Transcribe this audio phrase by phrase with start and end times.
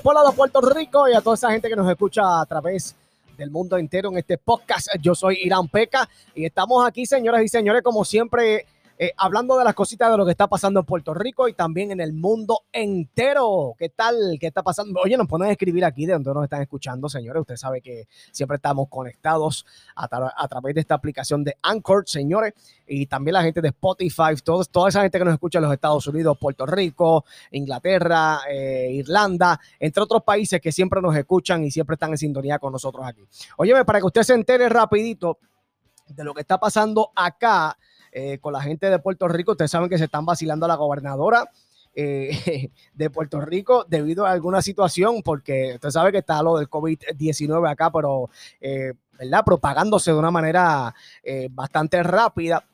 [0.00, 2.94] por lado de Puerto Rico y a toda esa gente que nos escucha a través
[3.36, 4.88] del mundo entero en este podcast.
[5.00, 8.66] Yo soy Irán Peca y estamos aquí, señoras y señores, como siempre
[9.00, 11.92] eh, hablando de las cositas de lo que está pasando en Puerto Rico y también
[11.92, 13.74] en el mundo entero.
[13.78, 14.16] ¿Qué tal?
[14.40, 15.00] ¿Qué está pasando?
[15.04, 17.42] Oye, nos ponen a escribir aquí de donde nos están escuchando, señores.
[17.42, 19.64] Usted sabe que siempre estamos conectados
[19.94, 20.08] a,
[20.48, 22.54] través de esta aplicación de Anchor, señores,
[22.88, 25.72] y también la gente de Spotify, todos, toda esa gente que nos escucha en los
[25.72, 31.70] Estados Unidos, Puerto Rico, Inglaterra, eh, Irlanda, entre otros países que siempre nos escuchan y
[31.70, 33.24] siempre están en sintonía con nosotros aquí.
[33.58, 35.38] Óyeme, para que usted se entere rapidito
[36.08, 37.78] de lo que está pasando acá
[38.12, 39.52] eh, con la gente de Puerto Rico.
[39.52, 41.50] Ustedes saben que se están vacilando a la gobernadora
[41.94, 46.68] eh, de Puerto Rico debido a alguna situación, porque usted sabe que está lo del
[46.68, 48.30] COVID-19 acá, pero,
[48.60, 49.44] eh, ¿verdad?
[49.44, 50.94] Propagándose de una manera
[51.50, 52.64] bastante rápida.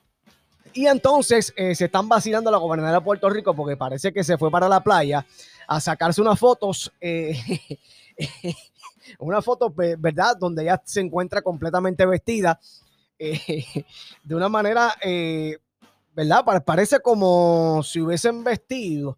[0.73, 4.37] Y entonces se están vacilando a la gobernadora de Puerto Rico porque parece que se
[4.37, 5.25] fue para la playa
[5.67, 6.91] a sacarse unas fotos.
[9.19, 10.35] una foto, ¿verdad?
[10.37, 12.59] Donde ella se encuentra completamente vestida
[13.19, 13.85] eh,
[14.23, 15.57] de una manera, eh,
[16.13, 16.43] ¿verdad?
[16.65, 19.17] Parece como si hubiesen vestido.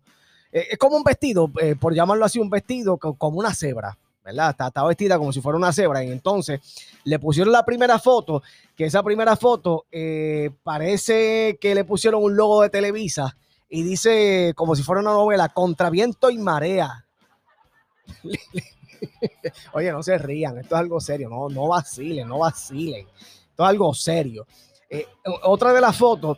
[0.51, 3.97] Eh, es como un vestido, por llamarlo así, un vestido como una cebra.
[4.23, 4.49] ¿verdad?
[4.59, 6.03] Está, vestida como si fuera una cebra.
[6.03, 6.59] Y entonces
[7.05, 8.43] le pusieron la primera foto,
[8.75, 9.85] que esa primera foto
[10.63, 13.37] parece que le pusieron un logo de Televisa
[13.69, 17.05] y dice como si fuera una novela, contra viento y marea.
[19.73, 23.07] Oye, no se rían, esto es algo serio, no, no vacilen, no vacilen
[23.65, 24.45] algo serio.
[24.89, 25.05] Eh,
[25.43, 26.37] otra de las fotos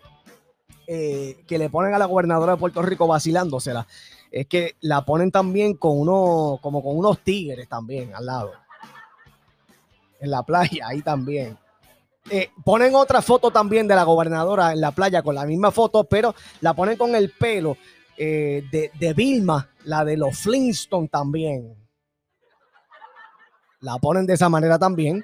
[0.88, 3.86] eh, que le ponen a la gobernadora de Puerto Rico vacilándosela
[4.32, 8.52] es que la ponen también con uno, como con unos tigres también al lado.
[10.20, 11.58] En la playa, ahí también.
[12.30, 16.04] Eh, ponen otra foto también de la gobernadora en la playa con la misma foto,
[16.04, 17.78] pero la ponen con el pelo
[18.18, 21.74] de, de Vilma, la de los Flintstone también.
[23.80, 25.24] La ponen de esa manera también.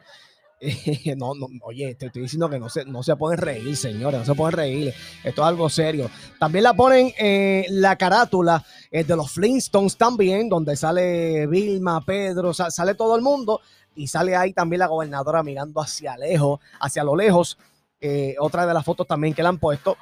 [1.17, 1.33] no,
[1.63, 4.57] oye, te estoy diciendo que no se, no se pueden reír, señores, no se pueden
[4.57, 4.93] reír.
[5.23, 6.09] Esto es algo serio.
[6.39, 12.53] También la ponen eh, la carátula eh, de los Flintstones también, donde sale Vilma, Pedro,
[12.53, 13.61] sale todo el mundo
[13.95, 17.57] y sale ahí también la gobernadora mirando hacia lejos, hacia lo lejos.
[17.99, 19.97] Eh, otra de las fotos también que le han puesto.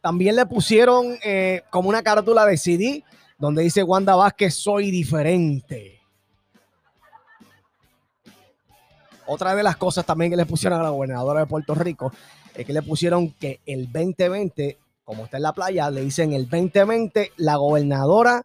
[0.00, 1.16] También le pusieron
[1.70, 3.04] como una carátula de CD
[3.38, 6.01] donde dice Wanda Vázquez, soy diferente.
[9.26, 12.12] Otra de las cosas también que le pusieron a la gobernadora de Puerto Rico
[12.54, 16.48] es que le pusieron que el 2020, como está en la playa, le dicen el
[16.48, 18.42] 2020 la gobernadora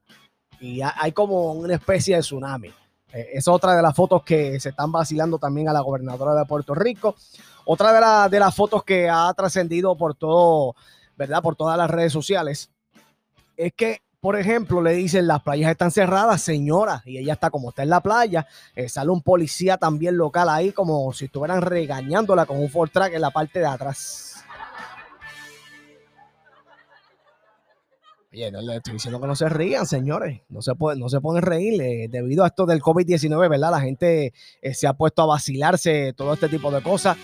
[0.59, 2.69] y hay como una especie de tsunami.
[3.13, 6.45] Eh, es otra de las fotos que se están vacilando también a la gobernadora de
[6.45, 7.15] Puerto Rico.
[7.65, 10.75] Otra de, de las fotos que ha trascendido por todo,
[11.15, 11.41] ¿verdad?
[11.41, 12.69] Por todas las redes sociales
[13.57, 17.69] es que por ejemplo, le dicen las playas están cerradas, señora, y ella está como
[17.69, 22.45] está en la playa, eh, sale un policía también local ahí como si estuvieran regañándola
[22.45, 24.33] con un Ford Track en la parte de atrás.
[28.33, 30.41] Oye, no le estoy diciendo que no se rían, señores.
[30.49, 31.81] No se, puede, no se pueden reír.
[31.81, 33.71] Eh, debido a esto del COVID-19, ¿verdad?
[33.71, 37.17] La gente eh, se ha puesto a vacilarse todo este tipo de cosas.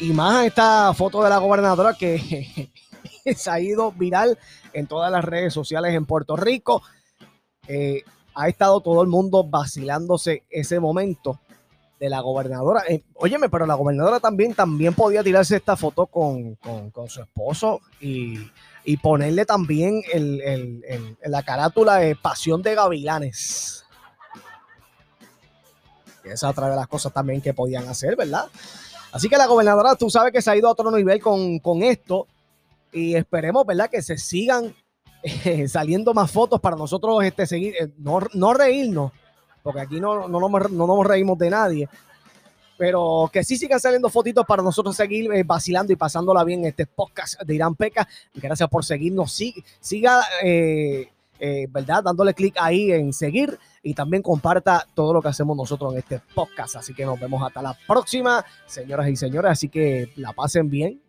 [0.00, 2.70] y más esta foto de la gobernadora que
[3.34, 4.38] se ha ido viral
[4.72, 6.82] en todas las redes sociales en Puerto Rico.
[7.68, 8.02] Eh,
[8.34, 11.40] ha estado todo el mundo vacilándose ese momento
[11.98, 12.84] de la gobernadora.
[12.88, 16.58] Eh, óyeme, pero la gobernadora también, también podía tirarse esta foto con,
[17.08, 18.50] su esposo y,
[19.02, 20.84] ponerle también el,
[21.24, 23.84] la carátula de Pasión de Gavilanes.
[26.22, 28.46] Esa es otra de las cosas también que podían hacer, ¿verdad?
[29.12, 31.82] Así que la gobernadora, tú sabes que se ha ido a otro nivel con, con
[31.82, 32.26] esto
[32.92, 33.90] y esperemos, ¿verdad?
[33.90, 34.74] Que se sigan
[35.22, 39.12] eh, saliendo más fotos para nosotros este, seguir, eh, no, reírnos,
[39.62, 41.88] porque aquí no, no, nos reímos de nadie,
[42.78, 46.66] pero que sí sigan saliendo fotitos para nosotros seguir eh, vacilando y pasándola bien en
[46.66, 48.06] este podcast de Irán Peca.
[48.34, 49.36] Gracias por seguirnos.
[49.80, 50.22] siga,
[51.68, 52.04] ¿verdad?
[52.04, 56.20] Dándole clic ahí en seguir y también comparta todo lo que hacemos nosotros en este
[56.34, 56.76] podcast.
[56.76, 59.52] Así que nos vemos hasta la próxima, señoras y señores.
[59.52, 61.00] Así que la pasen bien